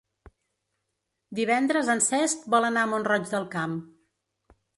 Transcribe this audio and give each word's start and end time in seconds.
Divendres 1.39 1.91
en 1.95 2.01
Cesc 2.07 2.49
vol 2.55 2.67
anar 2.71 2.87
a 2.87 2.91
Mont-roig 2.95 3.29
del 3.37 3.47
Camp. 3.59 3.79